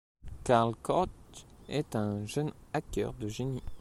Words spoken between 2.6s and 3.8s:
hacker de génie.